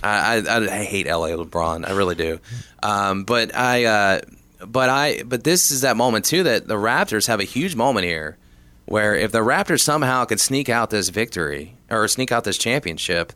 I, 0.03 0.57
I 0.57 0.83
hate 0.85 1.07
LA 1.07 1.29
LeBron. 1.29 1.87
I 1.87 1.91
really 1.93 2.15
do. 2.15 2.39
Um, 2.83 3.23
but 3.23 3.53
I, 3.55 3.85
uh, 3.85 4.21
but 4.65 4.89
I, 4.89 5.23
but 5.23 5.43
this 5.43 5.71
is 5.71 5.81
that 5.81 5.97
moment 5.97 6.25
too 6.25 6.43
that 6.43 6.67
the 6.67 6.75
Raptors 6.75 7.27
have 7.27 7.39
a 7.39 7.43
huge 7.43 7.75
moment 7.75 8.05
here, 8.05 8.37
where 8.85 9.15
if 9.15 9.31
the 9.31 9.39
Raptors 9.39 9.81
somehow 9.81 10.25
could 10.25 10.39
sneak 10.39 10.69
out 10.69 10.89
this 10.89 11.09
victory 11.09 11.75
or 11.89 12.07
sneak 12.07 12.31
out 12.31 12.43
this 12.43 12.57
championship, 12.57 13.33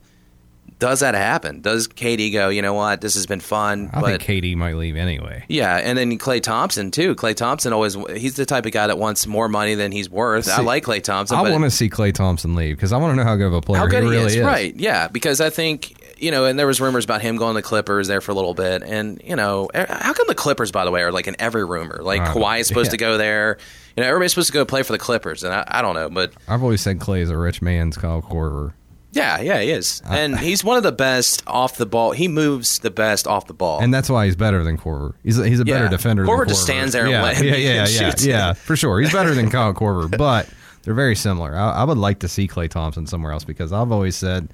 does 0.80 1.02
that 1.02 1.14
happen? 1.14 1.62
Does 1.62 1.88
KD 1.88 2.34
go? 2.34 2.50
You 2.50 2.62
know 2.62 2.74
what? 2.74 3.02
This 3.02 3.14
has 3.14 3.28
been 3.28 3.40
fun, 3.40 3.92
I 3.94 4.02
but 4.02 4.22
think 4.22 4.44
KD 4.44 4.56
might 4.56 4.76
leave 4.76 4.96
anyway. 4.96 5.46
Yeah, 5.48 5.76
and 5.78 5.98
then 5.98 6.18
Klay 6.18 6.42
Thompson 6.42 6.90
too. 6.90 7.14
Klay 7.16 7.36
Thompson 7.36 7.72
always 7.72 7.96
he's 8.16 8.36
the 8.36 8.46
type 8.46 8.66
of 8.66 8.72
guy 8.72 8.88
that 8.88 8.98
wants 8.98 9.28
more 9.28 9.48
money 9.48 9.76
than 9.76 9.92
he's 9.92 10.10
worth. 10.10 10.50
I 10.50 10.62
like 10.62 10.84
Klay 10.84 11.04
Thompson. 11.04 11.38
I 11.38 11.52
want 11.52 11.64
to 11.66 11.72
see 11.72 11.90
Klay 11.90 12.14
Thompson 12.14 12.56
leave 12.56 12.78
because 12.78 12.94
I 12.94 12.98
want 12.98 13.12
to 13.12 13.16
know 13.16 13.24
how 13.24 13.36
good 13.36 13.48
of 13.48 13.54
a 13.54 13.62
player 13.62 13.80
how 13.80 13.88
good 13.88 14.04
he 14.04 14.10
really 14.10 14.26
is. 14.26 14.36
is. 14.38 14.44
Right? 14.44 14.76
Yeah, 14.76 15.08
because 15.08 15.40
I 15.40 15.52
think 15.52 16.01
you 16.22 16.32
know, 16.32 16.46
and 16.46 16.58
there 16.60 16.68
was 16.68 16.80
rumors 16.80 17.04
about 17.04 17.22
him 17.22 17.36
going 17.38 17.56
to 17.56 17.62
the 17.62 17.68
Clippers 17.68 18.08
there 18.08 18.22
for 18.22 18.32
a 18.32 18.36
little 18.36 18.54
bit, 18.54 18.84
and 18.84 19.22
you 19.24 19.36
know, 19.36 19.70
e- 19.76 19.80
how 19.90 20.14
come 20.14 20.28
the 20.28 20.36
Clippers, 20.36 20.72
by 20.72 20.86
the 20.86 20.92
way, 20.92 21.02
are 21.02 21.12
like 21.12 21.28
in 21.28 21.36
every 21.40 21.66
rumor? 21.66 22.00
Like 22.02 22.22
Uh, 22.22 22.34
Kawhi 22.34 22.60
is 22.62 22.68
supposed 22.68 22.88
yeah. 22.88 22.92
to 22.92 22.98
go 22.98 23.18
there. 23.18 23.58
You 23.98 24.04
know, 24.04 24.08
everybody's 24.10 24.32
supposed 24.32 24.48
to 24.48 24.54
go 24.54 24.64
play 24.66 24.84
for 24.84 24.94
the 24.94 25.00
Clippers, 25.00 25.44
and 25.44 25.54
I, 25.54 25.64
I 25.68 25.82
don't 25.82 25.96
know, 25.96 26.10
but 26.10 26.34
I've 26.48 26.64
always 26.64 26.82
said 26.82 27.00
Klay 27.00 27.20
is 27.22 27.30
a 27.30 27.38
rich 27.38 27.62
man's 27.62 27.98
Kyle 27.98 28.22
Korver. 28.22 28.74
yeah, 29.12 29.42
yeah, 29.42 29.60
he 29.60 29.72
is, 29.72 30.02
and 30.10 30.40
he's 30.40 30.64
one 30.64 30.78
of 30.78 30.84
the 30.84 30.92
best 30.94 31.44
off 31.48 31.76
the 31.78 31.86
ball. 31.86 32.12
He 32.12 32.28
moves 32.30 32.80
the 32.80 32.92
best 32.92 33.28
off 33.28 33.48
the 33.48 33.54
ball. 33.54 33.82
And 33.82 33.94
that's 33.94 34.10
why 34.10 34.26
he's 34.28 34.38
better 34.38 34.64
than 34.64 34.78
Korver. 34.78 35.14
He's 35.24 35.38
a, 35.38 35.46
he's 35.50 35.60
a 35.60 35.66
better 35.66 35.84
Yeah. 35.86 35.90
defender. 35.90 36.24
Korver 36.26 36.48
just 36.48 36.62
stands 36.64 36.94
there 36.94 37.04
and 37.04 37.12
yeah, 37.12 37.32
yeah, 37.42 37.56
yeah, 37.56 37.88
yeah, 38.00 38.14
yeah, 38.20 38.54
for 38.54 38.78
sure. 38.78 39.02
He's 39.02 39.12
better 39.12 39.34
than 39.36 39.50
Kyle 39.50 39.74
Korver, 39.74 40.16
but 40.18 40.48
they're 40.84 40.94
very 40.94 41.16
similar. 41.18 41.54
I, 41.56 41.72
I 41.72 41.84
would 41.84 41.98
like 41.98 42.20
to 42.20 42.30
see 42.30 42.48
Klay 42.48 42.70
Thompson 42.70 43.06
somewhere 43.08 43.34
else 43.34 43.44
because 43.44 43.74
I've 43.74 43.92
always 43.92 44.16
said 44.16 44.48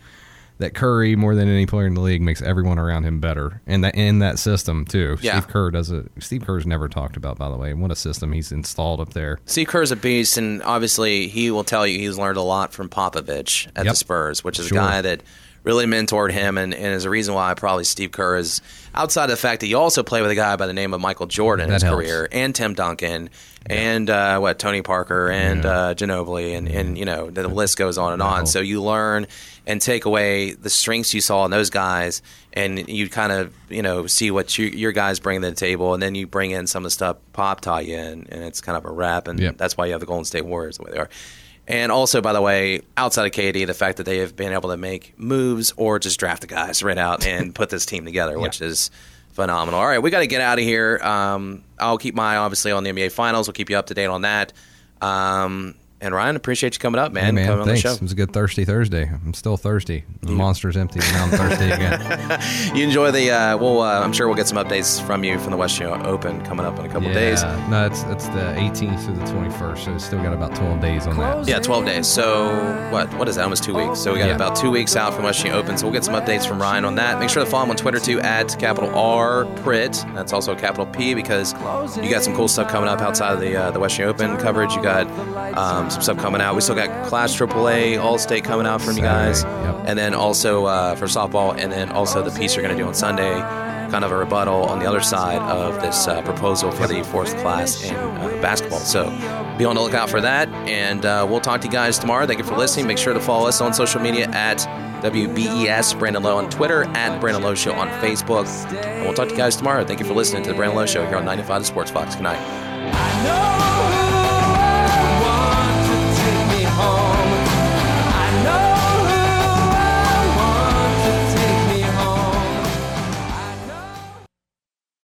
that 0.59 0.73
Curry, 0.73 1.15
more 1.15 1.35
than 1.35 1.47
any 1.47 1.65
player 1.65 1.85
in 1.87 1.93
the 1.93 2.01
league, 2.01 2.21
makes 2.21 2.41
everyone 2.41 2.79
around 2.79 3.03
him 3.03 3.19
better, 3.19 3.61
and 3.67 3.83
that 3.83 3.95
in 3.95 4.19
that 4.19 4.39
system 4.39 4.85
too. 4.85 5.17
Yeah. 5.21 5.39
Steve 5.39 5.47
Kerr 5.49 5.71
does 5.71 5.91
it. 5.91 6.07
Steve 6.19 6.45
Kerr's 6.45 6.65
never 6.65 6.87
talked 6.89 7.15
about, 7.17 7.37
by 7.37 7.49
the 7.49 7.57
way. 7.57 7.73
What 7.73 7.91
a 7.91 7.95
system 7.95 8.31
he's 8.31 8.51
installed 8.51 8.99
up 8.99 9.13
there. 9.13 9.37
Steve 9.45 9.67
Kerr's 9.67 9.91
a 9.91 9.95
beast, 9.95 10.37
and 10.37 10.63
obviously 10.63 11.27
he 11.27 11.51
will 11.51 11.63
tell 11.63 11.85
you 11.85 11.99
he's 11.99 12.17
learned 12.17 12.37
a 12.37 12.41
lot 12.41 12.73
from 12.73 12.89
Popovich 12.89 13.67
at 13.75 13.85
Yep. 13.85 13.91
the 13.91 13.95
Spurs, 13.95 14.43
which 14.43 14.59
is 14.59 14.67
Sure. 14.67 14.77
a 14.79 14.81
guy 14.81 15.01
that 15.01 15.21
really 15.67 15.85
mentored 15.85 16.31
him, 16.31 16.57
and, 16.57 16.73
and 16.73 16.93
is 16.95 17.03
a 17.03 17.09
reason 17.09 17.33
why 17.35 17.53
probably 17.53 17.83
Steve 17.83 18.11
Kerr 18.11 18.37
is 18.37 18.61
outside 18.95 19.25
of 19.25 19.29
the 19.31 19.35
fact 19.35 19.59
that 19.61 19.67
you 19.67 19.77
also 19.77 20.01
play 20.01 20.21
with 20.21 20.31
a 20.31 20.35
guy 20.35 20.55
by 20.55 20.65
the 20.65 20.73
name 20.73 20.93
of 20.93 21.01
Michael 21.01 21.27
Jordan 21.27 21.67
in 21.67 21.73
his 21.73 21.83
helps. 21.83 21.95
career, 21.97 22.27
and 22.31 22.55
Tim 22.55 22.73
Duncan, 22.73 23.29
and 23.65 24.09
uh, 24.09 24.39
what 24.39 24.57
Tony 24.59 24.81
Parker, 24.81 25.29
and 25.29 25.65
uh, 25.65 25.93
Ginobili, 25.93 26.57
and, 26.57 26.69
and 26.69 26.97
you 26.97 27.03
know 27.05 27.29
the 27.29 27.47
list 27.49 27.77
goes 27.77 27.97
on 27.97 28.13
and 28.13 28.21
on. 28.21 28.47
So 28.47 28.61
you 28.61 28.81
learn 28.81 29.27
and 29.67 29.81
take 29.81 30.05
away 30.05 30.53
the 30.53 30.69
strengths 30.69 31.13
you 31.13 31.19
saw 31.19 31.43
in 31.43 31.51
those 31.51 31.69
guys, 31.69 32.21
and 32.53 32.87
you 32.87 33.09
kind 33.09 33.33
of 33.33 33.53
you 33.69 33.81
know 33.81 34.07
see 34.07 34.31
what 34.31 34.57
you, 34.57 34.67
your 34.67 34.93
guys 34.93 35.19
bring 35.19 35.41
to 35.41 35.49
the 35.49 35.55
table, 35.55 35.93
and 35.93 36.01
then 36.01 36.15
you 36.15 36.25
bring 36.27 36.51
in 36.51 36.65
some 36.65 36.81
of 36.83 36.85
the 36.85 36.91
stuff 36.91 37.17
Pop 37.33 37.59
taught 37.59 37.85
you, 37.85 37.97
and, 37.97 38.25
and 38.31 38.43
it's 38.45 38.61
kind 38.61 38.77
of 38.77 38.85
a 38.85 38.91
wrap, 38.91 39.27
and 39.27 39.37
Yep. 39.37 39.57
that's 39.57 39.75
why 39.75 39.85
you 39.87 39.91
have 39.91 39.99
the 39.99 40.07
Golden 40.07 40.23
State 40.25 40.45
Warriors 40.45 40.77
the 40.77 40.83
way 40.83 40.91
they 40.93 40.97
are. 40.99 41.09
And 41.67 41.91
also, 41.91 42.21
by 42.21 42.31
the 42.31 42.41
way, 42.41 42.81
outside 42.95 43.25
of 43.25 43.33
KD, 43.33 43.67
the 43.67 43.73
fact 43.73 43.97
that 43.97 44.05
they 44.05 44.19
have 44.19 44.35
been 44.35 44.53
able 44.53 44.69
to 44.69 44.77
make 44.77 45.13
moves 45.19 45.73
or 45.75 45.99
just 45.99 46.17
draft 46.19 46.41
the 46.41 46.47
guys 46.47 46.81
right 46.81 46.97
out 46.97 47.25
and 47.25 47.53
put 47.55 47.69
this 47.69 47.85
team 47.85 48.05
together, 48.05 48.39
which 48.39 48.61
is 48.61 48.89
phenomenal. 49.33 49.79
All 49.79 49.85
right, 49.85 49.99
we 49.99 50.09
got 50.09 50.19
to 50.19 50.27
get 50.27 50.39
out 50.39 50.59
of 50.59 50.63
here. 50.63 50.99
Um, 51.03 51.63
I'll 51.77 51.97
keep 51.97 52.15
my 52.15 52.35
eye, 52.35 52.37
obviously, 52.37 52.71
on 52.71 52.83
the 52.83 52.91
NBA 52.91 53.11
Finals. 53.11 53.47
We'll 53.47 53.53
keep 53.53 53.69
you 53.69 53.77
up 53.77 53.87
to 53.87 53.93
date 53.93 54.05
on 54.05 54.21
that. 54.21 54.53
Um, 55.01 55.75
and 55.99 56.13
Ryan, 56.13 56.35
appreciate 56.35 56.75
you 56.75 56.79
coming 56.79 56.99
up, 56.99 57.11
man. 57.11 57.25
Hey, 57.25 57.31
man, 57.31 57.45
coming 57.47 57.61
on 57.61 57.67
thanks. 57.67 57.81
the 57.83 57.89
show. 57.89 57.95
It 57.95 58.01
was 58.01 58.11
a 58.11 58.15
good 58.15 58.31
thirsty 58.33 58.65
Thursday. 58.65 59.09
I'm 59.09 59.33
still 59.33 59.57
thirsty. 59.57 60.03
The 60.21 60.31
monster's 60.31 60.77
empty. 60.77 60.99
Now 60.99 61.25
I'm 61.25 61.29
thirsty 61.31 61.71
again. 61.71 62.41
You 62.77 62.83
enjoy 62.83 63.11
the. 63.11 63.31
Uh, 63.31 63.57
well, 63.57 63.81
uh, 63.81 64.01
I'm 64.01 64.13
sure 64.13 64.27
we'll 64.27 64.35
get 64.35 64.47
some 64.47 64.57
updates 64.57 65.01
from 65.05 65.23
you 65.23 65.39
from 65.39 65.51
the 65.51 65.57
West 65.57 65.75
Show 65.75 65.93
Open 66.03 66.43
coming 66.45 66.65
up 66.65 66.77
in 66.79 66.85
a 66.85 66.89
couple 66.89 67.11
days. 67.13 67.41
Yeah, 67.41 67.67
no, 67.69 67.85
it's 67.85 68.03
it's 68.03 68.27
the 68.27 68.53
18th 68.57 69.05
through 69.05 69.15
the 69.15 69.23
21st, 69.25 69.77
so 69.85 69.95
it's 69.95 70.03
still 70.05 70.21
got 70.21 70.33
about 70.33 70.55
12 70.55 70.79
days 70.81 71.07
on 71.07 71.17
that. 71.17 71.47
Yeah, 71.47 71.59
12 71.59 71.85
days. 71.85 72.07
So 72.07 72.47
what? 72.91 73.11
What 73.15 73.27
is 73.29 73.35
that? 73.37 73.43
Almost 73.43 73.63
two 73.63 73.73
weeks. 73.75 73.99
So 73.99 74.13
we 74.13 74.19
got 74.19 74.27
Yeah. 74.29 74.35
about 74.35 74.55
two 74.55 74.69
weeks 74.69 74.95
out 74.95 75.13
from 75.13 75.23
West 75.23 75.39
Virginia 75.39 75.57
Open. 75.59 75.77
So 75.77 75.85
we'll 75.85 75.93
get 75.93 76.03
some 76.03 76.13
updates 76.15 76.47
from 76.47 76.61
Ryan 76.61 76.85
on 76.85 76.95
that. 76.95 77.19
Make 77.19 77.29
sure 77.29 77.43
to 77.43 77.49
follow 77.49 77.63
him 77.65 77.71
on 77.71 77.77
Twitter 77.77 77.99
too 77.99 78.19
at 78.21 78.57
capital 78.59 78.93
R 78.93 79.45
Prit. 79.63 79.93
That's 80.13 80.33
also 80.33 80.53
capital 80.55 80.85
P 80.85 81.13
because 81.15 81.53
you 81.97 82.09
got 82.09 82.23
some 82.23 82.35
cool 82.35 82.47
stuff 82.47 82.69
coming 82.69 82.89
up 82.89 83.01
outside 83.01 83.33
of 83.33 83.39
the 83.39 83.55
uh, 83.55 83.71
the 83.71 83.79
West 83.79 83.99
Open 83.99 84.37
coverage. 84.37 84.73
You 84.75 84.83
got 84.83 85.07
um, 85.57 85.86
some 85.91 86.01
stuff 86.01 86.17
coming 86.17 86.41
out. 86.41 86.55
We 86.55 86.61
still 86.61 86.75
got 86.75 87.07
Class 87.07 87.35
AAA 87.35 88.01
All 88.01 88.17
State 88.17 88.43
coming 88.43 88.65
out 88.65 88.81
from 88.81 88.95
you 88.95 89.03
guys, 89.03 89.43
yep. 89.43 89.83
and 89.85 89.97
then 89.97 90.13
also 90.13 90.65
uh, 90.65 90.95
for 90.95 91.05
softball, 91.05 91.57
and 91.57 91.71
then 91.71 91.89
also 91.91 92.21
the 92.21 92.37
piece 92.37 92.55
you're 92.55 92.63
going 92.65 92.75
to 92.75 92.81
do 92.81 92.87
on 92.87 92.93
Sunday. 92.93 93.39
Kind 93.91 94.03
of 94.03 94.11
a 94.11 94.17
rebuttal 94.17 94.63
on 94.63 94.79
the 94.79 94.85
other 94.85 94.99
side 94.99 95.41
of 95.41 95.81
this 95.81 96.09
uh, 96.09 96.21
proposal 96.23 96.71
for 96.71 96.87
the 96.87 97.03
fourth 97.05 97.37
class 97.37 97.83
in 97.83 97.95
uh, 97.95 98.27
basketball. 98.41 98.79
So 98.79 99.09
be 99.57 99.65
on 99.65 99.75
the 99.75 99.81
lookout 99.81 100.09
for 100.09 100.21
that. 100.21 100.49
And 100.67 101.05
uh, 101.05 101.25
we'll 101.29 101.39
talk 101.39 101.61
to 101.61 101.67
you 101.67 101.71
guys 101.71 101.97
tomorrow. 101.97 102.27
Thank 102.27 102.39
you 102.39 102.45
for 102.45 102.57
listening. 102.57 102.87
Make 102.87 102.97
sure 102.97 103.13
to 103.13 103.19
follow 103.19 103.47
us 103.47 103.61
on 103.61 103.73
social 103.73 104.01
media 104.01 104.27
at 104.31 104.57
WBES 105.01 105.97
Brandon 105.97 106.23
Lowe 106.23 106.37
on 106.37 106.49
Twitter, 106.49 106.83
at 106.83 107.19
Brandon 107.19 107.43
Lowe 107.43 107.55
Show 107.55 107.73
on 107.73 107.87
Facebook. 108.01 108.47
And 108.73 109.05
we'll 109.05 109.13
talk 109.13 109.27
to 109.27 109.33
you 109.33 109.37
guys 109.37 109.55
tomorrow. 109.55 109.85
Thank 109.85 109.99
you 109.99 110.05
for 110.05 110.13
listening 110.13 110.43
to 110.43 110.49
the 110.49 110.55
Brandon 110.55 110.77
Lowe 110.77 110.85
Show 110.85 111.05
here 111.05 111.17
on 111.17 111.25
95 111.25 111.61
The 111.61 111.65
Sports 111.65 111.91
Fox. 111.91 112.15
Good 112.15 112.23
night. 112.23 112.39
I 112.39 113.23
know 113.23 113.76